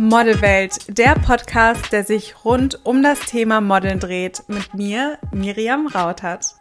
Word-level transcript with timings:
Modelwelt, 0.00 0.96
der 0.96 1.16
Podcast, 1.16 1.90
der 1.90 2.04
sich 2.04 2.44
rund 2.44 2.86
um 2.86 3.02
das 3.02 3.18
Thema 3.18 3.60
Modeln 3.60 3.98
dreht, 3.98 4.44
mit 4.46 4.72
mir, 4.72 5.18
Miriam 5.32 5.88
Rautert. 5.88 6.54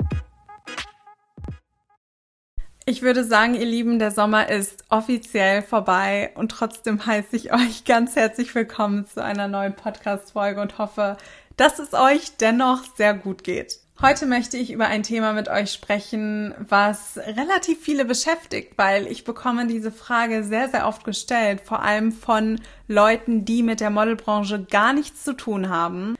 Ich 2.88 3.04
würde 3.04 3.24
sagen, 3.24 3.54
ihr 3.54 3.68
Lieben, 3.68 4.00
der 4.00 4.10
Sommer 4.10 4.50
ist 4.50 4.86
offiziell 4.90 5.62
vorbei 5.62 6.32
und 6.34 6.50
trotzdem 6.50 7.06
heiße 7.06 7.36
ich 7.36 7.54
euch 7.54 7.86
ganz 7.86 8.16
herzlich 8.16 8.56
willkommen 8.56 9.06
zu 9.06 9.24
einer 9.24 9.48
neuen 9.48 9.76
Podcast-Folge 9.76 10.60
und 10.60 10.80
hoffe, 10.80 11.16
dass 11.58 11.78
es 11.78 11.94
euch 11.94 12.38
dennoch 12.38 12.86
sehr 12.96 13.14
gut 13.14 13.44
geht. 13.44 13.82
Heute 14.00 14.28
möchte 14.28 14.58
ich 14.58 14.72
über 14.72 14.86
ein 14.86 15.02
Thema 15.02 15.34
mit 15.34 15.50
euch 15.50 15.72
sprechen, 15.72 16.54
was 16.60 17.18
relativ 17.18 17.80
viele 17.82 18.06
beschäftigt, 18.06 18.74
weil 18.78 19.08
ich 19.08 19.24
bekomme 19.24 19.66
diese 19.66 19.92
Frage 19.92 20.44
sehr, 20.44 20.70
sehr 20.70 20.88
oft 20.88 21.04
gestellt, 21.04 21.62
vor 21.62 21.82
allem 21.82 22.12
von 22.12 22.62
Leuten, 22.88 23.44
die 23.44 23.64
mit 23.64 23.80
der 23.80 23.90
Modelbranche 23.90 24.64
gar 24.66 24.94
nichts 24.94 25.24
zu 25.24 25.34
tun 25.34 25.70
haben, 25.70 26.16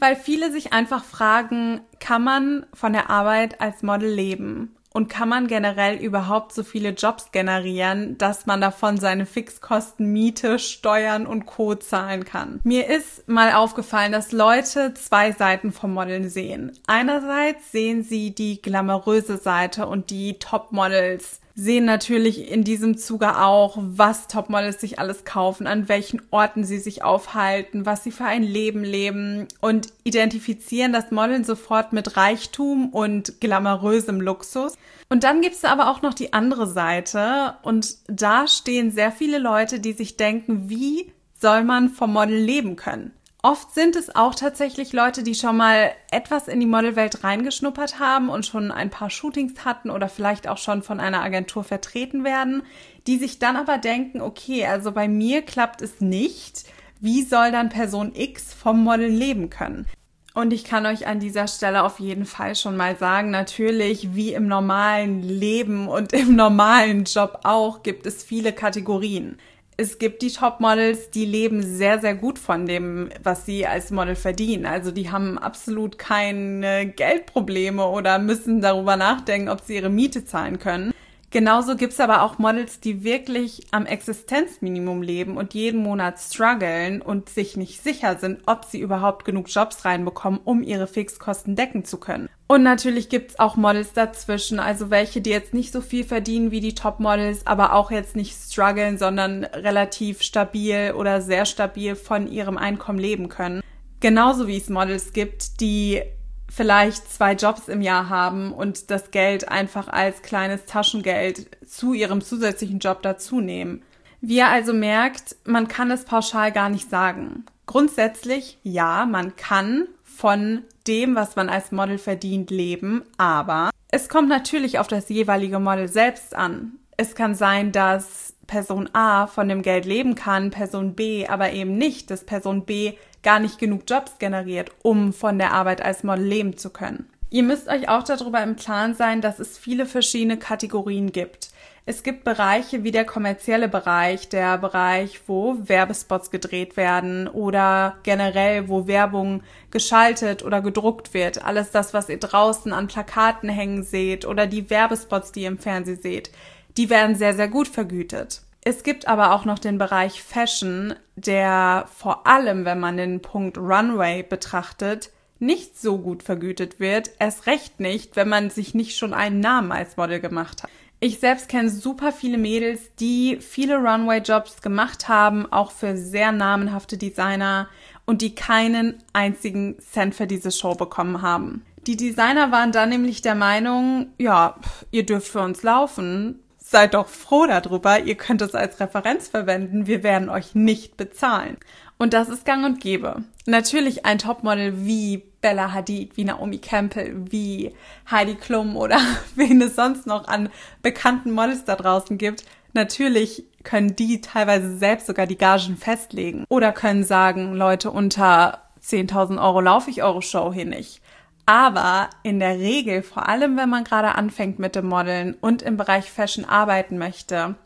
weil 0.00 0.16
viele 0.16 0.50
sich 0.50 0.72
einfach 0.72 1.04
fragen, 1.04 1.82
kann 2.00 2.24
man 2.24 2.66
von 2.74 2.92
der 2.92 3.10
Arbeit 3.10 3.60
als 3.60 3.84
Model 3.84 4.12
leben? 4.12 4.74
Und 4.92 5.08
kann 5.08 5.28
man 5.28 5.46
generell 5.46 5.98
überhaupt 5.98 6.52
so 6.52 6.64
viele 6.64 6.90
Jobs 6.90 7.30
generieren, 7.30 8.18
dass 8.18 8.46
man 8.46 8.60
davon 8.60 8.98
seine 8.98 9.24
Fixkosten, 9.24 10.12
Miete, 10.12 10.58
Steuern 10.58 11.26
und 11.26 11.46
Co. 11.46 11.76
zahlen 11.76 12.24
kann? 12.24 12.58
Mir 12.64 12.88
ist 12.88 13.28
mal 13.28 13.52
aufgefallen, 13.52 14.10
dass 14.10 14.32
Leute 14.32 14.92
zwei 14.94 15.30
Seiten 15.30 15.70
vom 15.70 15.94
Modeln 15.94 16.28
sehen. 16.28 16.72
Einerseits 16.88 17.70
sehen 17.70 18.02
sie 18.02 18.34
die 18.34 18.60
glamouröse 18.60 19.36
Seite 19.36 19.86
und 19.86 20.10
die 20.10 20.38
Topmodels 20.40 21.40
sehen 21.54 21.84
natürlich 21.84 22.50
in 22.50 22.64
diesem 22.64 22.96
Zuge 22.96 23.38
auch, 23.38 23.76
was 23.80 24.28
Topmodels 24.28 24.80
sich 24.80 24.98
alles 24.98 25.24
kaufen, 25.24 25.66
an 25.66 25.88
welchen 25.88 26.22
Orten 26.30 26.64
sie 26.64 26.78
sich 26.78 27.02
aufhalten, 27.02 27.86
was 27.86 28.04
sie 28.04 28.10
für 28.10 28.24
ein 28.24 28.42
Leben 28.42 28.84
leben 28.84 29.48
und 29.60 29.88
identifizieren 30.04 30.92
das 30.92 31.10
Modeln 31.10 31.44
sofort 31.44 31.92
mit 31.92 32.16
Reichtum 32.16 32.90
und 32.90 33.40
glamourösem 33.40 34.20
Luxus. 34.20 34.74
Und 35.08 35.24
dann 35.24 35.40
gibt 35.40 35.56
es 35.56 35.64
aber 35.64 35.90
auch 35.90 36.02
noch 36.02 36.14
die 36.14 36.32
andere 36.32 36.66
Seite 36.66 37.54
und 37.62 37.96
da 38.06 38.46
stehen 38.46 38.90
sehr 38.90 39.12
viele 39.12 39.38
Leute, 39.38 39.80
die 39.80 39.92
sich 39.92 40.16
denken, 40.16 40.68
wie 40.68 41.12
soll 41.40 41.64
man 41.64 41.88
vom 41.88 42.12
Model 42.12 42.36
leben 42.36 42.76
können? 42.76 43.12
Oft 43.42 43.72
sind 43.72 43.96
es 43.96 44.14
auch 44.14 44.34
tatsächlich 44.34 44.92
Leute, 44.92 45.22
die 45.22 45.34
schon 45.34 45.56
mal 45.56 45.92
etwas 46.10 46.46
in 46.46 46.60
die 46.60 46.66
Modelwelt 46.66 47.24
reingeschnuppert 47.24 47.98
haben 47.98 48.28
und 48.28 48.44
schon 48.44 48.70
ein 48.70 48.90
paar 48.90 49.08
Shootings 49.08 49.64
hatten 49.64 49.88
oder 49.88 50.10
vielleicht 50.10 50.46
auch 50.46 50.58
schon 50.58 50.82
von 50.82 51.00
einer 51.00 51.22
Agentur 51.22 51.64
vertreten 51.64 52.22
werden, 52.22 52.62
die 53.06 53.16
sich 53.16 53.38
dann 53.38 53.56
aber 53.56 53.78
denken, 53.78 54.20
okay, 54.20 54.66
also 54.66 54.92
bei 54.92 55.08
mir 55.08 55.40
klappt 55.40 55.80
es 55.80 56.02
nicht. 56.02 56.64
Wie 57.00 57.22
soll 57.22 57.50
dann 57.50 57.70
Person 57.70 58.14
X 58.14 58.52
vom 58.52 58.84
Modeln 58.84 59.16
leben 59.16 59.48
können? 59.48 59.86
Und 60.34 60.52
ich 60.52 60.64
kann 60.64 60.84
euch 60.84 61.06
an 61.06 61.18
dieser 61.18 61.48
Stelle 61.48 61.82
auf 61.82 61.98
jeden 61.98 62.26
Fall 62.26 62.54
schon 62.54 62.76
mal 62.76 62.96
sagen, 62.96 63.30
natürlich 63.30 64.14
wie 64.14 64.34
im 64.34 64.48
normalen 64.48 65.22
Leben 65.22 65.88
und 65.88 66.12
im 66.12 66.36
normalen 66.36 67.04
Job 67.04 67.40
auch 67.44 67.82
gibt 67.82 68.04
es 68.04 68.22
viele 68.22 68.52
Kategorien 68.52 69.38
es 69.80 69.98
gibt 69.98 70.20
die 70.20 70.30
Topmodels, 70.30 71.08
die 71.08 71.24
leben 71.24 71.62
sehr, 71.62 72.00
sehr 72.00 72.14
gut 72.14 72.38
von 72.38 72.66
dem, 72.66 73.08
was 73.22 73.46
sie 73.46 73.66
als 73.66 73.90
Model 73.90 74.14
verdienen. 74.14 74.66
Also 74.66 74.90
die 74.90 75.10
haben 75.10 75.38
absolut 75.38 75.98
keine 75.98 76.86
Geldprobleme 76.86 77.86
oder 77.86 78.18
müssen 78.18 78.60
darüber 78.60 78.96
nachdenken, 78.96 79.48
ob 79.48 79.62
sie 79.62 79.76
ihre 79.76 79.88
Miete 79.88 80.24
zahlen 80.26 80.58
können. 80.58 80.92
Genauso 81.30 81.76
gibt's 81.76 82.00
aber 82.00 82.22
auch 82.22 82.38
Models, 82.38 82.80
die 82.80 83.04
wirklich 83.04 83.68
am 83.70 83.86
Existenzminimum 83.86 85.00
leben 85.00 85.36
und 85.38 85.54
jeden 85.54 85.82
Monat 85.82 86.18
strugglen 86.18 87.00
und 87.00 87.30
sich 87.30 87.56
nicht 87.56 87.82
sicher 87.82 88.18
sind, 88.18 88.40
ob 88.46 88.64
sie 88.64 88.80
überhaupt 88.80 89.24
genug 89.24 89.46
Jobs 89.48 89.84
reinbekommen, 89.84 90.40
um 90.44 90.62
ihre 90.62 90.88
Fixkosten 90.88 91.56
decken 91.56 91.84
zu 91.84 91.98
können. 91.98 92.28
Und 92.50 92.64
natürlich 92.64 93.08
gibt's 93.08 93.38
auch 93.38 93.54
Models 93.54 93.92
dazwischen, 93.92 94.58
also 94.58 94.90
welche, 94.90 95.20
die 95.20 95.30
jetzt 95.30 95.54
nicht 95.54 95.72
so 95.72 95.80
viel 95.80 96.02
verdienen 96.02 96.50
wie 96.50 96.58
die 96.58 96.74
Topmodels, 96.74 97.46
aber 97.46 97.74
auch 97.74 97.92
jetzt 97.92 98.16
nicht 98.16 98.36
strugglen, 98.36 98.98
sondern 98.98 99.44
relativ 99.44 100.20
stabil 100.22 100.92
oder 100.96 101.22
sehr 101.22 101.44
stabil 101.44 101.94
von 101.94 102.26
ihrem 102.26 102.58
Einkommen 102.58 102.98
leben 102.98 103.28
können. 103.28 103.62
Genauso 104.00 104.48
wie 104.48 104.56
es 104.56 104.68
Models 104.68 105.12
gibt, 105.12 105.60
die 105.60 106.02
vielleicht 106.48 107.08
zwei 107.12 107.34
Jobs 107.34 107.68
im 107.68 107.82
Jahr 107.82 108.08
haben 108.08 108.52
und 108.52 108.90
das 108.90 109.12
Geld 109.12 109.48
einfach 109.48 109.86
als 109.86 110.20
kleines 110.22 110.64
Taschengeld 110.64 111.46
zu 111.64 111.92
ihrem 111.92 112.20
zusätzlichen 112.20 112.80
Job 112.80 113.00
dazu 113.02 113.40
nehmen. 113.40 113.84
Wie 114.20 114.38
ihr 114.38 114.48
also 114.48 114.72
merkt, 114.72 115.36
man 115.44 115.68
kann 115.68 115.92
es 115.92 116.04
pauschal 116.04 116.50
gar 116.50 116.68
nicht 116.68 116.90
sagen. 116.90 117.44
Grundsätzlich 117.66 118.58
ja, 118.64 119.06
man 119.06 119.36
kann 119.36 119.86
von 120.02 120.64
dem, 120.86 121.14
was 121.14 121.36
man 121.36 121.48
als 121.48 121.72
Model 121.72 121.98
verdient, 121.98 122.50
leben, 122.50 123.02
aber 123.16 123.70
es 123.90 124.08
kommt 124.08 124.28
natürlich 124.28 124.78
auf 124.78 124.86
das 124.86 125.08
jeweilige 125.08 125.58
Model 125.58 125.88
selbst 125.88 126.34
an. 126.34 126.72
Es 126.96 127.14
kann 127.14 127.34
sein, 127.34 127.72
dass 127.72 128.34
Person 128.46 128.88
A 128.92 129.26
von 129.26 129.48
dem 129.48 129.62
Geld 129.62 129.84
leben 129.84 130.14
kann, 130.14 130.50
Person 130.50 130.94
B 130.94 131.26
aber 131.26 131.52
eben 131.52 131.76
nicht, 131.78 132.10
dass 132.10 132.24
Person 132.24 132.64
B 132.64 132.94
gar 133.22 133.38
nicht 133.38 133.58
genug 133.58 133.82
Jobs 133.88 134.18
generiert, 134.18 134.70
um 134.82 135.12
von 135.12 135.38
der 135.38 135.52
Arbeit 135.52 135.82
als 135.82 136.02
Model 136.02 136.24
leben 136.24 136.56
zu 136.56 136.70
können. 136.70 137.08
Ihr 137.30 137.44
müsst 137.44 137.68
euch 137.68 137.88
auch 137.88 138.02
darüber 138.02 138.42
im 138.42 138.56
Klaren 138.56 138.94
sein, 138.94 139.20
dass 139.20 139.38
es 139.38 139.56
viele 139.56 139.86
verschiedene 139.86 140.36
Kategorien 140.36 141.12
gibt. 141.12 141.49
Es 141.86 142.02
gibt 142.02 142.24
Bereiche 142.24 142.84
wie 142.84 142.90
der 142.90 143.04
kommerzielle 143.04 143.68
Bereich, 143.68 144.28
der 144.28 144.58
Bereich, 144.58 145.22
wo 145.26 145.56
Werbespots 145.60 146.30
gedreht 146.30 146.76
werden 146.76 147.26
oder 147.26 147.96
generell, 148.02 148.68
wo 148.68 148.86
Werbung 148.86 149.42
geschaltet 149.70 150.44
oder 150.44 150.60
gedruckt 150.60 151.14
wird. 151.14 151.44
Alles 151.44 151.70
das, 151.70 151.94
was 151.94 152.08
ihr 152.08 152.20
draußen 152.20 152.72
an 152.72 152.86
Plakaten 152.86 153.48
hängen 153.48 153.82
seht 153.82 154.26
oder 154.26 154.46
die 154.46 154.68
Werbespots, 154.68 155.32
die 155.32 155.42
ihr 155.42 155.48
im 155.48 155.58
Fernsehen 155.58 156.00
seht, 156.00 156.30
die 156.76 156.90
werden 156.90 157.16
sehr, 157.16 157.34
sehr 157.34 157.48
gut 157.48 157.68
vergütet. 157.68 158.42
Es 158.62 158.82
gibt 158.82 159.08
aber 159.08 159.32
auch 159.32 159.46
noch 159.46 159.58
den 159.58 159.78
Bereich 159.78 160.22
Fashion, 160.22 160.94
der 161.16 161.86
vor 161.96 162.26
allem, 162.26 162.66
wenn 162.66 162.78
man 162.78 162.98
den 162.98 163.22
Punkt 163.22 163.56
Runway 163.56 164.22
betrachtet, 164.22 165.10
nicht 165.38 165.80
so 165.80 165.98
gut 165.98 166.22
vergütet 166.22 166.78
wird. 166.78 167.10
Erst 167.18 167.46
recht 167.46 167.80
nicht, 167.80 168.16
wenn 168.16 168.28
man 168.28 168.50
sich 168.50 168.74
nicht 168.74 168.98
schon 168.98 169.14
einen 169.14 169.40
Namen 169.40 169.72
als 169.72 169.96
Model 169.96 170.20
gemacht 170.20 170.62
hat. 170.62 170.70
Ich 171.02 171.18
selbst 171.18 171.48
kenne 171.48 171.70
super 171.70 172.12
viele 172.12 172.36
Mädels, 172.36 172.94
die 172.96 173.38
viele 173.40 173.76
Runway-Jobs 173.76 174.60
gemacht 174.60 175.08
haben, 175.08 175.50
auch 175.50 175.70
für 175.70 175.96
sehr 175.96 176.30
namenhafte 176.30 176.98
Designer 176.98 177.70
und 178.04 178.20
die 178.20 178.34
keinen 178.34 179.02
einzigen 179.14 179.78
Cent 179.80 180.14
für 180.14 180.26
diese 180.26 180.50
Show 180.50 180.74
bekommen 180.74 181.22
haben. 181.22 181.64
Die 181.86 181.96
Designer 181.96 182.52
waren 182.52 182.72
dann 182.72 182.90
nämlich 182.90 183.22
der 183.22 183.34
Meinung, 183.34 184.08
ja, 184.18 184.56
ihr 184.90 185.06
dürft 185.06 185.28
für 185.28 185.40
uns 185.40 185.62
laufen, 185.62 186.40
seid 186.70 186.94
doch 186.94 187.08
froh 187.08 187.46
darüber, 187.46 187.98
ihr 187.98 188.14
könnt 188.14 188.42
es 188.42 188.54
als 188.54 188.78
Referenz 188.78 189.26
verwenden, 189.26 189.88
wir 189.88 190.04
werden 190.04 190.28
euch 190.28 190.54
nicht 190.54 190.96
bezahlen. 190.96 191.56
Und 191.98 192.14
das 192.14 192.28
ist 192.28 192.46
gang 192.46 192.64
und 192.64 192.80
gäbe. 192.80 193.24
Natürlich 193.44 194.06
ein 194.06 194.18
Topmodel 194.18 194.86
wie 194.86 195.24
Bella 195.40 195.72
Hadid, 195.72 196.16
wie 196.16 196.24
Naomi 196.24 196.58
Campbell, 196.58 197.14
wie 197.30 197.74
Heidi 198.08 198.36
Klum 198.36 198.76
oder 198.76 199.00
wen 199.34 199.60
es 199.60 199.74
sonst 199.74 200.06
noch 200.06 200.28
an 200.28 200.48
bekannten 200.80 201.32
Models 201.32 201.64
da 201.64 201.74
draußen 201.74 202.18
gibt. 202.18 202.44
Natürlich 202.72 203.44
können 203.64 203.96
die 203.96 204.20
teilweise 204.20 204.78
selbst 204.78 205.08
sogar 205.08 205.26
die 205.26 205.36
Gagen 205.38 205.76
festlegen 205.76 206.44
oder 206.48 206.70
können 206.70 207.02
sagen, 207.02 207.52
Leute, 207.54 207.90
unter 207.90 208.62
10.000 208.80 209.42
Euro 209.42 209.60
laufe 209.60 209.90
ich 209.90 210.04
eure 210.04 210.22
Show 210.22 210.52
hier 210.52 210.66
nicht. 210.66 211.02
Aber 211.50 212.10
in 212.22 212.38
der 212.38 212.60
Regel, 212.60 213.02
vor 213.02 213.28
allem 213.28 213.56
wenn 213.56 213.68
man 213.68 213.82
gerade 213.82 214.14
anfängt 214.14 214.60
mit 214.60 214.76
dem 214.76 214.86
Modeln 214.86 215.34
und 215.40 215.62
im 215.62 215.76
Bereich 215.76 216.08
Fashion 216.08 216.44
arbeiten 216.44 216.96
möchte, 216.96 217.56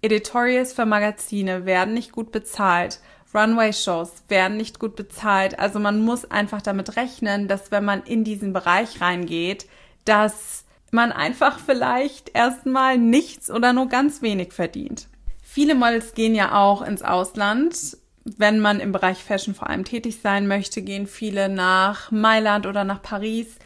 Editorials 0.00 0.72
für 0.72 0.86
Magazine 0.86 1.66
werden 1.66 1.92
nicht 1.92 2.12
gut 2.12 2.30
bezahlt. 2.30 3.00
Runway-Shows 3.34 4.12
werden 4.28 4.58
nicht 4.58 4.78
gut 4.78 4.94
bezahlt. 4.94 5.58
Also 5.58 5.80
man 5.80 6.04
muss 6.04 6.30
einfach 6.30 6.62
damit 6.62 6.94
rechnen, 6.94 7.48
dass 7.48 7.72
wenn 7.72 7.84
man 7.84 8.04
in 8.04 8.22
diesen 8.22 8.52
Bereich 8.52 9.00
reingeht, 9.00 9.66
dass 10.04 10.64
man 10.92 11.10
einfach 11.10 11.58
vielleicht 11.58 12.36
erstmal 12.36 12.96
nichts 12.96 13.50
oder 13.50 13.72
nur 13.72 13.88
ganz 13.88 14.22
wenig 14.22 14.52
verdient. 14.52 15.08
Viele 15.42 15.74
Models 15.74 16.14
gehen 16.14 16.36
ja 16.36 16.54
auch 16.54 16.80
ins 16.80 17.02
Ausland 17.02 17.96
wenn 18.24 18.60
man 18.60 18.80
im 18.80 18.92
Bereich 18.92 19.22
Fashion 19.24 19.54
vor 19.54 19.68
allem 19.68 19.84
tätig 19.84 20.18
sein 20.22 20.46
möchte, 20.46 20.82
gehen 20.82 21.06
viele 21.06 21.48
nach 21.48 22.10
Mailand 22.10 22.66
oder 22.66 22.84
nach 22.84 23.02
Paris. 23.02 23.56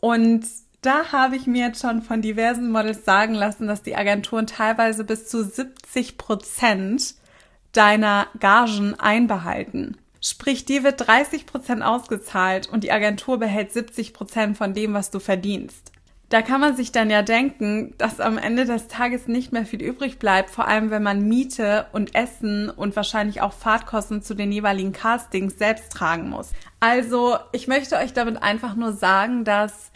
Und 0.00 0.46
da 0.82 1.10
habe 1.10 1.36
ich 1.36 1.46
mir 1.46 1.66
jetzt 1.66 1.80
schon 1.82 2.02
von 2.02 2.22
diversen 2.22 2.70
Models 2.70 3.04
sagen 3.04 3.34
lassen, 3.34 3.66
dass 3.66 3.82
die 3.82 3.96
Agenturen 3.96 4.46
teilweise 4.46 5.04
bis 5.04 5.26
zu 5.26 5.42
70 5.42 6.18
Prozent 6.18 7.14
deiner 7.72 8.28
Gagen 8.38 8.94
einbehalten. 8.98 9.96
Sprich, 10.20 10.64
dir 10.64 10.82
wird 10.82 11.06
30 11.06 11.46
Prozent 11.46 11.82
ausgezahlt 11.82 12.68
und 12.68 12.84
die 12.84 12.92
Agentur 12.92 13.38
behält 13.38 13.72
70 13.72 14.12
Prozent 14.12 14.56
von 14.56 14.74
dem, 14.74 14.94
was 14.94 15.10
du 15.10 15.18
verdienst. 15.18 15.92
Da 16.28 16.42
kann 16.42 16.60
man 16.60 16.74
sich 16.74 16.90
dann 16.90 17.08
ja 17.08 17.22
denken, 17.22 17.94
dass 17.98 18.18
am 18.18 18.36
Ende 18.36 18.64
des 18.64 18.88
Tages 18.88 19.28
nicht 19.28 19.52
mehr 19.52 19.64
viel 19.64 19.80
übrig 19.80 20.18
bleibt, 20.18 20.50
vor 20.50 20.66
allem 20.66 20.90
wenn 20.90 21.02
man 21.02 21.28
Miete 21.28 21.86
und 21.92 22.16
Essen 22.16 22.68
und 22.68 22.96
wahrscheinlich 22.96 23.42
auch 23.42 23.52
Fahrtkosten 23.52 24.22
zu 24.22 24.34
den 24.34 24.50
jeweiligen 24.50 24.92
Castings 24.92 25.56
selbst 25.56 25.92
tragen 25.92 26.28
muss. 26.28 26.50
Also, 26.80 27.36
ich 27.52 27.68
möchte 27.68 27.96
euch 27.96 28.12
damit 28.12 28.42
einfach 28.42 28.74
nur 28.74 28.92
sagen, 28.92 29.44
dass 29.44 29.92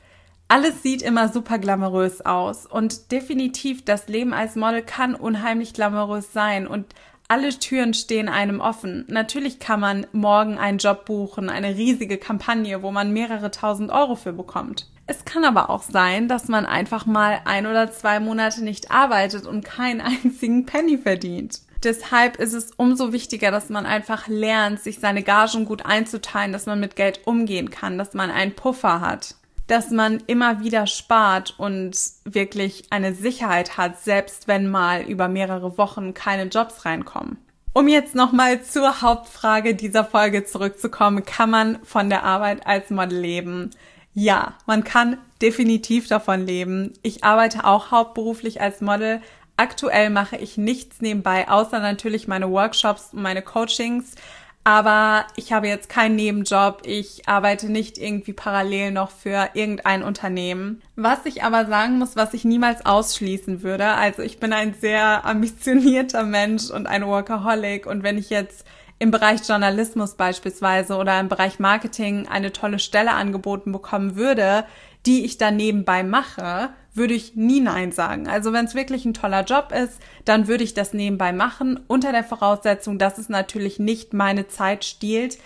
alles 0.47 0.83
sieht 0.85 1.03
immer 1.03 1.29
super 1.29 1.59
glamourös 1.59 2.21
aus 2.21 2.65
und 2.65 3.11
definitiv 3.11 3.85
das 3.85 4.07
Leben 4.07 4.33
als 4.33 4.55
Model 4.55 4.83
kann 4.83 5.17
unheimlich 5.17 5.75
glamourös 5.75 6.33
sein 6.33 6.69
und 6.69 6.87
alle 7.27 7.51
Türen 7.51 7.95
stehen 7.95 8.29
einem 8.29 8.61
offen. 8.61 9.05
Natürlich 9.09 9.61
kann 9.61 9.79
man 9.79 10.07
morgen 10.11 10.59
einen 10.59 10.79
Job 10.79 11.05
buchen, 11.05 11.49
eine 11.49 11.77
riesige 11.77 12.19
Kampagne, 12.19 12.83
wo 12.83 12.91
man 12.91 13.13
mehrere 13.13 13.53
tausend 13.53 13.93
Euro 13.93 14.17
für 14.17 14.33
bekommt. 14.33 14.89
Es 15.11 15.25
kann 15.25 15.45
aber 15.45 15.71
auch 15.71 15.83
sein, 15.83 16.29
dass 16.29 16.47
man 16.47 16.67
einfach 16.67 17.05
mal 17.05 17.41
ein 17.45 17.67
oder 17.67 17.91
zwei 17.91 18.21
Monate 18.21 18.63
nicht 18.63 18.93
arbeitet 18.93 19.45
und 19.45 19.65
keinen 19.65 20.01
einzigen 20.01 20.67
Penny 20.67 20.99
verdient. 20.99 21.63
Deshalb 21.83 22.37
ist 22.37 22.53
es 22.53 22.71
umso 22.77 23.13
wichtiger, 23.13 23.51
dass 23.51 23.71
man 23.71 23.87
einfach 23.87 24.29
lernt, 24.29 24.79
sich 24.79 25.01
seine 25.01 25.25
Gagen 25.25 25.65
gut 25.65 25.85
einzuteilen, 25.85 26.53
dass 26.53 26.67
man 26.67 26.79
mit 26.79 26.95
Geld 26.95 27.27
umgehen 27.27 27.71
kann, 27.71 27.99
dass 27.99 28.15
man 28.15 28.31
einen 28.31 28.55
Puffer 28.55 29.01
hat 29.01 29.35
dass 29.67 29.93
man 29.93 30.21
immer 30.27 30.65
wieder 30.65 30.89
spart 30.89 31.55
und 31.57 31.97
wirklich 32.25 32.87
eine 32.91 33.15
Sicherheit 33.15 33.77
hat, 33.77 34.01
selbst 34.01 34.49
wenn 34.49 34.69
mal 34.69 35.03
über 35.03 35.29
mehrere 35.29 35.79
Wochen 35.79 36.13
keine 36.13 36.51
Jobs 36.51 36.85
reinkommen. 36.85 37.39
Um 37.73 37.87
jetzt 37.87 38.17
nochmal 38.17 38.65
zur 38.65 39.01
Hauptfrage 39.01 39.77
dieser 39.77 40.05
Folge 40.05 40.45
zurückzukommen, 40.45 41.25
kann 41.25 41.51
man 41.51 41.79
von 41.85 42.11
der 42.11 42.25
Arbeit 42.25 42.67
als 42.67 42.91
Model 42.91 43.21
leben? 43.21 43.71
Ja, 44.13 44.55
man 44.67 44.85
kann 44.85 45.19
definitiv 45.41 46.09
davon 46.09 46.47
leben. 46.47 46.93
Ich 47.03 47.25
arbeite 47.25 47.65
auch 47.65 47.91
hauptberuflich 47.91 48.61
als 48.61 48.81
Model. 48.81 49.21
Aktuell 49.57 50.11
mache 50.11 50.37
ich 50.37 50.57
nichts 50.57 51.01
nebenbei, 51.01 51.49
außer 51.49 51.81
natürlich 51.81 52.27
meine 52.27 52.51
Workshops 52.51 53.11
und 53.13 53.23
meine 53.23 53.43
Coachings. 53.43 54.15
Aber 54.63 55.27
ich 55.37 55.53
habe 55.53 55.69
jetzt 55.69 55.89
keinen 55.89 56.17
Nebenjob. 56.17 56.83
Ich 56.85 57.27
arbeite 57.27 57.71
nicht 57.71 57.97
irgendwie 57.97 58.35
parallel 58.35 58.91
noch 58.91 59.11
für 59.11 59.51
irgendein 59.55 60.03
Unternehmen. 60.03 60.83
Was 60.97 61.25
ich 61.25 61.43
aber 61.43 61.65
sagen 61.67 61.99
muss, 61.99 62.15
was 62.15 62.35
ich 62.35 62.45
niemals 62.45 62.85
ausschließen 62.85 63.63
würde. 63.63 63.87
Also 63.87 64.23
ich 64.23 64.39
bin 64.39 64.53
ein 64.53 64.75
sehr 64.75 65.25
ambitionierter 65.27 66.25
Mensch 66.25 66.71
und 66.71 66.87
ein 66.87 67.07
Workaholic. 67.07 67.87
Und 67.87 68.03
wenn 68.03 68.19
ich 68.19 68.29
jetzt 68.29 68.67
im 69.01 69.11
Bereich 69.11 69.41
Journalismus 69.49 70.15
beispielsweise 70.15 70.97
oder 70.97 71.19
im 71.19 71.29
Bereich 71.29 71.59
Marketing 71.59 72.29
eine 72.29 72.53
tolle 72.53 72.79
Stelle 72.79 73.13
angeboten 73.13 73.73
bekommen 73.73 74.15
würde, 74.15 74.65
die 75.07 75.25
ich 75.25 75.39
dann 75.39 75.57
nebenbei 75.57 76.05
mache, 76.05 76.69
würde 76.93 77.15
ich 77.15 77.35
nie 77.35 77.61
Nein 77.61 77.93
sagen. 77.93 78.29
Also 78.29 78.53
wenn 78.53 78.67
es 78.67 78.75
wirklich 78.75 79.07
ein 79.07 79.15
toller 79.15 79.45
Job 79.45 79.73
ist, 79.73 80.01
dann 80.27 80.49
würde 80.49 80.65
ich 80.65 80.75
das 80.75 80.93
nebenbei 80.93 81.33
machen, 81.33 81.81
unter 81.87 82.13
der 82.13 82.25
Voraussetzung, 82.25 82.99
dass 82.99 83.17
es 83.17 83.31
natürlich 83.31 83.79
nicht 83.79 84.13
meine 84.13 84.49
Zeit 84.49 84.85
stiehlt, 84.85 85.39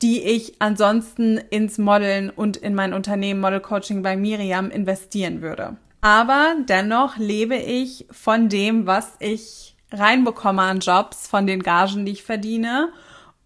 die 0.00 0.22
ich 0.22 0.54
ansonsten 0.60 1.36
ins 1.36 1.76
Modeln 1.76 2.30
und 2.30 2.56
in 2.56 2.74
mein 2.74 2.94
Unternehmen 2.94 3.40
Model 3.40 3.60
Coaching 3.60 4.02
bei 4.02 4.16
Miriam 4.16 4.70
investieren 4.70 5.42
würde. 5.42 5.76
Aber 6.00 6.54
dennoch 6.66 7.18
lebe 7.18 7.56
ich 7.56 8.06
von 8.10 8.48
dem, 8.48 8.86
was 8.86 9.12
ich 9.20 9.71
reinbekomme 9.92 10.62
an 10.62 10.80
Jobs, 10.80 11.26
von 11.28 11.46
den 11.46 11.62
Gagen, 11.62 12.04
die 12.06 12.12
ich 12.12 12.22
verdiene. 12.22 12.92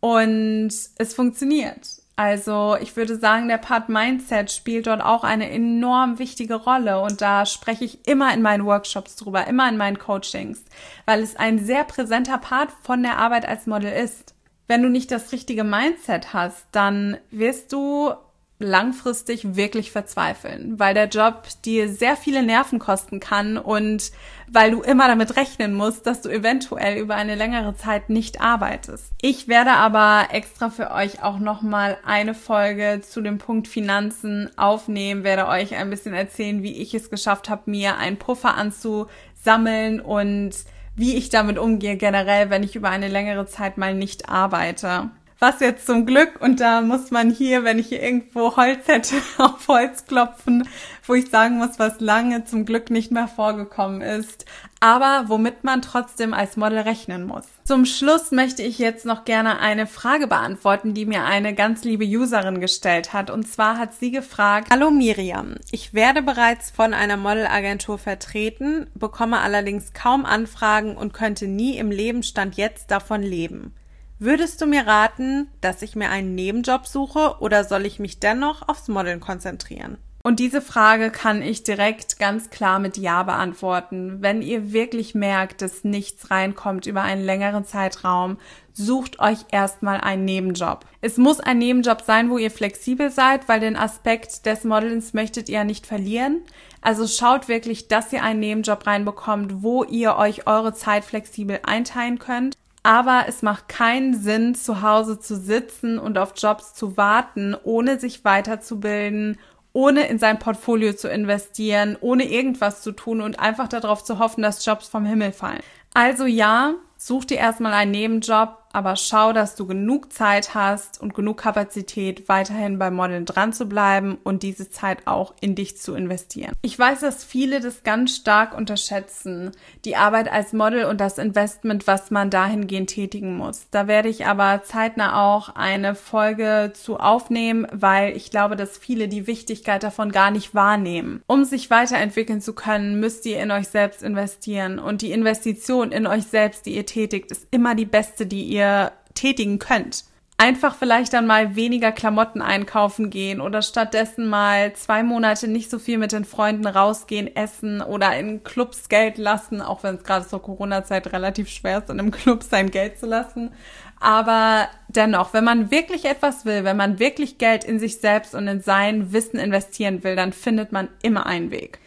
Und 0.01 0.73
es 0.99 1.15
funktioniert. 1.15 1.89
Also 2.17 2.79
ich 2.81 2.97
würde 2.97 3.17
sagen, 3.17 3.49
der 3.49 3.59
Part 3.59 3.91
Mindset 3.91 4.51
spielt 4.51 4.87
dort 4.87 5.03
auch 5.03 5.23
eine 5.23 5.51
enorm 5.51 6.19
wichtige 6.19 6.55
Rolle 6.55 7.03
und 7.03 7.21
da 7.21 7.45
spreche 7.45 7.85
ich 7.85 8.09
immer 8.09 8.33
in 8.33 8.41
meinen 8.41 8.65
Workshops 8.65 9.17
drüber, 9.17 9.47
immer 9.47 9.69
in 9.69 9.77
meinen 9.77 9.99
Coachings, 9.99 10.65
weil 11.05 11.23
es 11.23 11.37
ein 11.37 11.59
sehr 11.59 11.85
präsenter 11.85 12.39
Part 12.39 12.71
von 12.83 13.03
der 13.03 13.19
Arbeit 13.19 13.47
als 13.47 13.67
Model 13.67 13.93
ist. 13.93 14.35
Wenn 14.67 14.83
du 14.83 14.89
nicht 14.89 15.11
das 15.11 15.31
richtige 15.31 15.63
Mindset 15.63 16.33
hast, 16.33 16.67
dann 16.73 17.19
wirst 17.31 17.73
du 17.73 18.15
langfristig 18.59 19.55
wirklich 19.55 19.91
verzweifeln, 19.91 20.79
weil 20.79 20.95
der 20.95 21.09
Job 21.09 21.43
dir 21.65 21.91
sehr 21.91 22.17
viele 22.17 22.43
Nerven 22.43 22.79
kosten 22.79 23.21
kann 23.21 23.59
und 23.59 24.13
weil 24.49 24.71
du 24.71 24.81
immer 24.81 25.09
damit 25.09 25.37
rechnen 25.37 25.75
musst, 25.75 26.07
dass 26.07 26.23
du 26.23 26.31
eventuell 26.31 26.99
über 26.99 27.17
eine 27.17 27.35
längere 27.35 27.77
Zeit 27.77 28.09
nicht 28.09 28.41
arbeitest. 28.41 29.13
Ich 29.21 29.49
werde 29.49 29.73
aber 29.73 30.29
extra 30.33 30.71
für 30.71 30.91
euch 30.91 31.23
auch 31.23 31.39
nochmal 31.39 31.99
eine 32.07 32.33
Folge 32.33 33.03
zu 33.03 33.21
dem 33.21 33.37
Punkt 33.39 33.69
Finanzen 33.69 34.51
aufnehmen, 34.57 35.23
werde 35.23 35.49
euch 35.49 35.75
ein 35.75 35.91
bisschen 35.91 36.15
erzählen, 36.15 36.63
wie 36.63 36.81
ich 36.81 36.95
es 36.95 37.11
geschafft 37.11 37.51
habe, 37.51 37.71
mir 37.71 37.99
einen 37.99 38.17
Puffer 38.17 38.55
anzusammeln 38.55 40.01
und 40.01 40.53
wie 40.95 41.17
ich 41.17 41.29
damit 41.29 41.59
umgehe 41.59 41.99
generell, 41.99 42.49
wenn 42.49 42.63
ich 42.63 42.75
über 42.75 42.89
eine 42.89 43.09
längere 43.09 43.45
Zeit 43.45 43.77
mal 43.77 43.93
nicht 43.93 44.31
arbeite 44.31 45.11
was 45.39 45.61
jetzt 45.61 45.87
zum 45.87 46.07
Glück, 46.07 46.41
und 46.41 46.61
da 46.61 46.81
muss 46.81 47.11
man 47.11 47.31
hier, 47.31 47.63
wenn 47.63 47.79
ich 47.79 47.89
hier 47.89 48.03
irgendwo 48.03 48.57
Holz 48.57 48.89
hätte, 48.89 49.17
auf 49.39 49.69
Holz 49.69 50.07
klopfen, 50.07 50.69
wo 51.05 51.15
ich 51.15 51.29
sagen 51.29 51.59
muss, 51.59 51.79
was 51.79 52.01
lange 52.01 52.45
zum 52.45 52.65
Glück 52.65 52.91
nicht 52.91 53.13
mehr 53.13 53.29
vorgekommen 53.29 54.01
ist, 54.01 54.47
aber 54.81 55.25
womit 55.27 55.63
man 55.63 55.83
trotzdem 55.83 56.33
als 56.33 56.57
Model 56.57 56.81
rechnen 56.81 57.27
muss. 57.27 57.45
Zum 57.65 57.85
Schluss 57.85 58.31
möchte 58.31 58.63
ich 58.63 58.79
jetzt 58.79 59.05
noch 59.05 59.25
gerne 59.25 59.59
eine 59.59 59.87
Frage 59.87 60.27
beantworten, 60.27 60.95
die 60.95 61.07
mir 61.07 61.25
eine 61.25 61.55
ganz 61.55 61.85
liebe 61.85 62.05
Userin 62.05 62.61
gestellt 62.61 63.13
hat. 63.13 63.31
Und 63.31 63.47
zwar 63.47 63.79
hat 63.79 63.95
sie 63.95 64.11
gefragt, 64.11 64.69
Hallo 64.71 64.91
Miriam, 64.91 65.57
ich 65.71 65.93
werde 65.93 66.23
bereits 66.23 66.71
von 66.71 66.95
einer 66.95 67.17
Modelagentur 67.17 67.99
vertreten, 67.99 68.87
bekomme 68.95 69.41
allerdings 69.41 69.93
kaum 69.93 70.25
Anfragen 70.25 70.97
und 70.97 71.13
könnte 71.13 71.47
nie 71.47 71.77
im 71.77 71.91
Lebenstand 71.91 72.57
jetzt 72.57 72.91
davon 72.91 73.23
leben. 73.23 73.75
Würdest 74.19 74.63
du 74.63 74.67
mir 74.67 74.87
raten, 74.87 75.49
dass 75.61 75.83
ich 75.83 75.95
mir 75.95 76.09
einen 76.09 76.35
Nebenjob 76.35 76.87
suche 76.87 77.37
oder 77.41 77.65
soll 77.65 77.85
ich 77.85 77.99
mich 77.99 78.19
dennoch 78.19 78.67
aufs 78.67 78.89
Modeln 78.89 79.21
konzentrieren? 79.21 79.99
Und 80.23 80.41
diese 80.41 80.63
Frage 80.63 81.11
kann 81.11 81.43
ich 81.43 81.65
direkt 81.65 82.19
ganz 82.19 82.49
klar 82.49 82.79
mit 82.79 82.97
Ja 82.97 83.23
beantworten. 83.25 84.23
Wenn 84.23 84.41
ihr 84.41 84.73
wirklich 84.73 85.15
merkt, 85.15 85.61
dass 85.61 85.85
nichts 85.85 86.31
reinkommt 86.31 86.87
über 86.87 87.03
einen 87.03 87.25
längeren 87.25 87.67
Zeitraum, 87.67 88.39
sucht 88.73 89.21
euch 89.21 89.39
erstmal 89.53 90.01
einen 90.01 90.25
Nebenjob. 90.25 90.87
Es 91.03 91.19
muss 91.19 91.39
ein 91.39 91.59
Nebenjob 91.59 92.01
sein, 92.01 92.31
wo 92.31 92.39
ihr 92.39 92.51
flexibel 92.51 93.11
seid, 93.11 93.49
weil 93.49 93.61
den 93.61 93.77
Aspekt 93.77 94.47
des 94.47 94.65
Modelns 94.65 95.13
möchtet 95.13 95.51
ihr 95.51 95.63
nicht 95.63 95.87
verlieren. 95.87 96.41
Also 96.81 97.07
schaut 97.07 97.49
wirklich, 97.49 97.87
dass 97.87 98.13
ihr 98.15 98.23
einen 98.23 98.41
Nebenjob 98.41 98.87
reinbekommt, 98.87 99.63
wo 99.63 99.85
ihr 99.85 100.17
euch 100.17 100.47
eure 100.47 100.73
Zeit 100.73 101.05
flexibel 101.05 101.61
einteilen 101.65 102.19
könnt 102.19 102.57
aber 102.87 103.25
es 103.27 103.43
macht 103.43 103.69
keinen 103.69 104.15
Sinn, 104.15 104.55
zu 104.55 104.81
Hause 104.81 105.19
zu 105.19 105.35
sitzen 105.37 105.99
und 105.99 106.19
auf 106.19 106.35
Jobs 106.37 106.73
zu 106.73 106.97
warten, 106.97 107.57
ohne 107.65 107.99
sich 107.99 108.25
weiterzubilden, 108.25 109.41
ohne 109.73 110.07
in 110.07 110.21
sein 110.21 110.39
Portfolio 110.39 110.93
zu 110.93 111.09
investieren, 111.09 111.97
ohne 112.01 112.31
irgendwas 112.31 112.83
zu 112.83 112.93
tun 112.93 113.23
und 113.23 113.41
einfach 113.41 113.67
darauf 113.67 114.05
zu 114.05 114.21
hoffen, 114.21 114.43
dass 114.43 114.65
Jobs 114.65 114.87
vom 114.87 115.05
Himmel 115.05 115.33
fallen. 115.33 115.63
Also 115.95 116.27
ja, 116.27 116.75
such 117.07 117.27
dir 117.27 117.39
erstmal 117.39 117.73
einen 117.73 117.93
Nebenjob, 117.93 118.67
aber 118.77 118.97
schau, 118.97 119.33
dass 119.33 119.55
du 119.55 119.67
genug 119.67 120.13
Zeit 120.13 120.55
hast 120.55 121.01
und 121.01 121.15
genug 121.15 121.39
Kapazität, 121.39 122.29
weiterhin 122.29 122.79
beim 122.79 122.95
Modeln 122.95 123.25
dran 123.25 123.55
zu 123.55 123.65
bleiben 123.65 124.19
und 124.23 124.43
diese 124.43 124.69
Zeit 124.69 125.07
auch 125.07 125.33
in 125.41 125.55
dich 125.55 125.79
zu 125.79 125.95
investieren. 125.95 126.53
Ich 126.61 126.79
weiß, 126.79 127.01
dass 127.01 127.25
viele 127.25 127.61
das 127.61 127.85
ganz 127.85 128.15
stark 128.15 128.55
unterschätzen, 128.55 129.53
die 129.87 129.97
Arbeit 129.97 130.31
als 130.31 130.53
Model 130.53 130.85
und 130.85 131.01
das 131.01 131.17
Investment, 131.17 131.87
was 131.87 132.11
man 132.11 132.29
dahingehend 132.29 132.91
tätigen 132.91 133.35
muss. 133.35 133.69
Da 133.71 133.87
werde 133.87 134.11
ich 134.11 134.27
aber 134.27 134.63
zeitnah 134.63 135.25
auch 135.25 135.49
eine 135.55 135.95
Folge 135.95 136.73
zu 136.75 136.99
aufnehmen, 136.99 137.67
weil 137.73 138.15
ich 138.15 138.31
glaube, 138.31 138.57
dass 138.57 138.77
viele 138.77 139.09
die 139.09 139.27
Wichtigkeit 139.27 139.85
davon 139.85 140.13
gar 140.13 140.31
nicht 140.31 140.55
wahrnehmen. 140.55 141.23
Um 141.27 141.47
sich 141.47 141.71
weiterentwickeln 141.71 142.43
zu 142.43 142.53
können, 142.53 143.01
müsst 143.01 143.25
ihr 143.25 143.43
in 143.43 143.51
euch 143.53 143.69
selbst 143.69 144.03
investieren 144.03 144.79
und 144.79 145.01
die 145.01 145.13
Investition 145.13 145.93
in 145.93 146.07
euch 146.07 146.25
selbst, 146.25 146.67
die 146.67 146.77
ihr 146.77 146.85
tätigt, 146.97 147.31
ist 147.31 147.47
immer 147.51 147.75
die 147.75 147.85
beste, 147.85 148.27
die 148.27 148.45
ihr 148.45 148.93
tätigen 149.15 149.59
könnt. 149.59 150.05
Einfach 150.39 150.75
vielleicht 150.77 151.15
dann 151.15 151.27
mal 151.27 151.57
weniger 151.57 151.93
Klamotten 151.93 152.43
einkaufen 152.43 153.09
gehen 153.09 153.41
oder 153.41 153.63
stattdessen 153.63 154.29
mal 154.29 154.75
zwei 154.75 155.03
Monate 155.03 155.49
nicht 155.49 155.71
so 155.71 155.79
viel 155.79 155.97
mit 155.97 156.13
den 156.13 156.27
Freunden 156.27 156.67
rausgehen, 156.67 157.35
essen 157.35 157.81
oder 157.81 158.15
in 158.19 158.45
Clubs 158.45 158.91
Geld 158.91 159.17
lassen, 159.17 159.63
auch 159.63 159.83
wenn 159.83 159.97
es 159.97 160.05
gerade 160.05 160.27
zur 160.27 160.43
Corona-Zeit 160.43 161.13
relativ 161.13 161.49
schwer 161.49 161.79
ist, 161.79 161.91
in 161.91 162.01
einem 162.01 162.11
Club 162.11 162.43
sein 162.43 162.71
Geld 162.71 162.99
zu 162.99 163.07
lassen. 163.07 163.53
Aber 163.99 164.69
dennoch, 164.89 165.33
wenn 165.33 165.45
man 165.45 165.71
wirklich 165.71 166.05
etwas 166.05 166.45
will, 166.45 166.65
wenn 166.65 166.77
man 166.77 166.99
wirklich 166.99 167.39
Geld 167.39 167.65
in 167.65 167.79
sich 167.79 168.01
selbst 168.01 168.35
und 168.35 168.47
in 168.47 168.61
sein 168.61 169.13
Wissen 169.13 169.39
investieren 169.39 170.05
will, 170.05 170.17
dann 170.17 170.35
findet 170.35 170.71
man 170.71 170.89
immer 171.03 171.25
einen 171.25 171.51
Weg. 171.51 171.79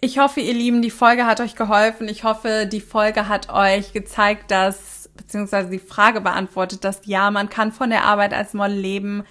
Ich 0.00 0.18
hoffe, 0.20 0.40
ihr 0.40 0.54
Lieben, 0.54 0.80
die 0.80 0.90
Folge 0.90 1.26
hat 1.26 1.40
euch 1.40 1.56
geholfen. 1.56 2.08
Ich 2.08 2.22
hoffe, 2.22 2.68
die 2.70 2.80
Folge 2.80 3.26
hat 3.28 3.52
euch 3.52 3.92
gezeigt, 3.92 4.52
dass 4.52 5.10
beziehungsweise 5.16 5.70
die 5.70 5.80
Frage 5.80 6.20
beantwortet, 6.20 6.84
dass 6.84 7.00
ja, 7.04 7.32
man 7.32 7.48
kann 7.48 7.72
von 7.72 7.90
der 7.90 8.04
Arbeit 8.04 8.32
als 8.32 8.54
Model 8.54 8.78
leben, 8.78 9.24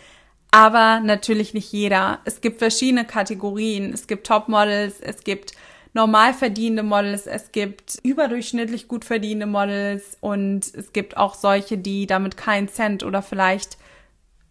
Aber 0.52 1.00
natürlich 1.02 1.54
nicht 1.54 1.72
jeder. 1.72 2.20
Es 2.26 2.42
gibt 2.42 2.60
verschiedene 2.60 3.06
Kategorien. 3.06 3.94
Es 3.94 4.08
gibt 4.08 4.28
Topmodels, 4.28 5.00
es 5.00 5.24
gibt 5.24 5.54
normal 5.94 6.34
verdienende 6.34 6.84
Models, 6.84 7.28
es 7.28 7.52
gibt 7.52 8.00
überdurchschnittlich 8.04 8.88
gut 8.88 9.06
verdienende 9.06 9.46
Models 9.48 10.18
und 10.20 10.74
es 10.74 10.94
gibt 10.94 11.18
auch 11.18 11.34
solche, 11.34 11.78
die 11.78 12.08
damit 12.08 12.38
keinen 12.38 12.68
Cent 12.68 13.04
oder 13.04 13.22
vielleicht 13.22 13.78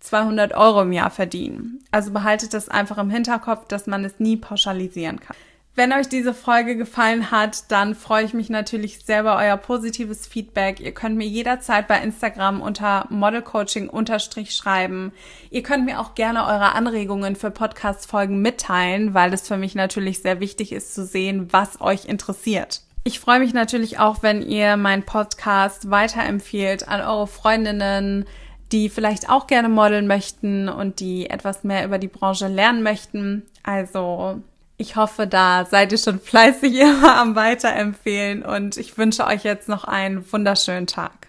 200 0.00 0.54
Euro 0.54 0.82
im 0.82 0.92
Jahr 0.92 1.10
verdienen. 1.10 1.84
Also 1.90 2.10
behaltet 2.10 2.54
das 2.54 2.68
einfach 2.68 2.98
im 2.98 3.10
Hinterkopf, 3.10 3.68
dass 3.68 3.86
man 3.86 4.04
es 4.04 4.18
nie 4.18 4.36
pauschalisieren 4.36 5.20
kann. 5.20 5.36
Wenn 5.78 5.92
euch 5.92 6.08
diese 6.08 6.32
Folge 6.32 6.74
gefallen 6.74 7.30
hat, 7.30 7.70
dann 7.70 7.94
freue 7.94 8.24
ich 8.24 8.32
mich 8.32 8.48
natürlich 8.48 9.00
sehr 9.04 9.20
über 9.20 9.36
euer 9.36 9.58
positives 9.58 10.26
Feedback. 10.26 10.80
Ihr 10.80 10.92
könnt 10.92 11.18
mir 11.18 11.26
jederzeit 11.26 11.86
bei 11.86 12.00
Instagram 12.00 12.62
unter 12.62 13.04
modelcoaching 13.10 13.90
schreiben. 14.48 15.12
Ihr 15.50 15.62
könnt 15.62 15.84
mir 15.84 16.00
auch 16.00 16.14
gerne 16.14 16.46
eure 16.46 16.72
Anregungen 16.72 17.36
für 17.36 17.50
Podcast-Folgen 17.50 18.40
mitteilen, 18.40 19.12
weil 19.12 19.34
es 19.34 19.46
für 19.46 19.58
mich 19.58 19.74
natürlich 19.74 20.22
sehr 20.22 20.40
wichtig 20.40 20.72
ist 20.72 20.94
zu 20.94 21.04
sehen, 21.04 21.52
was 21.52 21.78
euch 21.82 22.06
interessiert. 22.06 22.80
Ich 23.04 23.20
freue 23.20 23.40
mich 23.40 23.52
natürlich 23.52 23.98
auch, 23.98 24.22
wenn 24.22 24.40
ihr 24.40 24.78
meinen 24.78 25.02
Podcast 25.02 25.90
weiterempfehlt 25.90 26.88
an 26.88 27.02
eure 27.02 27.26
Freundinnen, 27.26 28.24
die 28.72 28.88
vielleicht 28.88 29.28
auch 29.28 29.46
gerne 29.46 29.68
modeln 29.68 30.06
möchten 30.06 30.70
und 30.70 31.00
die 31.00 31.28
etwas 31.28 31.64
mehr 31.64 31.84
über 31.84 31.98
die 31.98 32.08
Branche 32.08 32.48
lernen 32.48 32.82
möchten. 32.82 33.42
Also 33.62 34.40
ich 34.78 34.96
hoffe, 34.96 35.26
da 35.26 35.64
seid 35.64 35.92
ihr 35.92 35.98
schon 35.98 36.20
fleißig 36.20 36.74
immer 36.80 37.16
am 37.16 37.34
Weiterempfehlen 37.34 38.42
und 38.42 38.76
ich 38.76 38.96
wünsche 38.98 39.26
euch 39.26 39.44
jetzt 39.44 39.68
noch 39.68 39.84
einen 39.84 40.30
wunderschönen 40.32 40.86
Tag. 40.86 41.28